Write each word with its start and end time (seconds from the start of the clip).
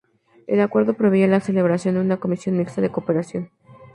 El 0.47 0.61
acuerdo 0.61 0.95
preveía 0.95 1.27
la 1.27 1.41
celebración 1.41 1.93
de 1.93 2.01
una 2.01 2.17
Comisión 2.17 2.57
Mixta 2.57 2.81
de 2.81 2.89
Cooperación. 2.89 3.51